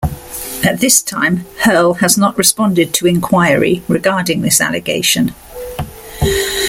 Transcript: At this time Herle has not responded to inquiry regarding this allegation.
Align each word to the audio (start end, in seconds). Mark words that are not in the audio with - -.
At 0.63 0.79
this 0.79 0.99
time 1.03 1.45
Herle 1.59 1.99
has 1.99 2.17
not 2.17 2.35
responded 2.35 2.91
to 2.95 3.05
inquiry 3.05 3.83
regarding 3.87 4.41
this 4.41 4.59
allegation. 4.59 5.35